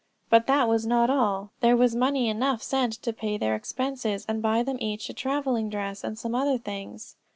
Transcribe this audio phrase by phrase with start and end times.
[0.31, 1.51] But that was not all.
[1.59, 5.69] There was money enough sent to pay their expenses, and buy them each a traveling
[5.69, 7.17] dress, and some other things.